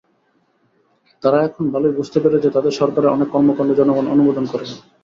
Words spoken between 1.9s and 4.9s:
বুঝতে পেরেছে তাদের সরকারের অনেক কর্মকাণ্ড জনগণ অনুমোদন করেনি।